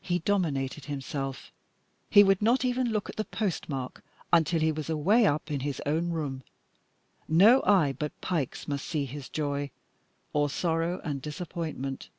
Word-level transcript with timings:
He 0.00 0.20
dominated 0.20 0.84
himself; 0.84 1.50
he 2.08 2.22
would 2.22 2.40
not 2.40 2.64
even 2.64 2.90
look 2.92 3.08
at 3.10 3.16
the 3.16 3.24
postmark 3.24 4.04
until 4.32 4.60
he 4.60 4.70
was 4.70 4.88
away 4.88 5.26
up 5.26 5.50
in 5.50 5.58
his 5.58 5.82
own 5.84 6.10
room. 6.10 6.44
No 7.26 7.64
eye 7.64 7.92
but 7.92 8.12
Pike's 8.20 8.68
must 8.68 8.86
see 8.86 9.06
his 9.06 9.28
joy 9.28 9.72
or 10.32 10.48
sorrow 10.48 11.00
and 11.02 11.20
disappointment. 11.20 12.10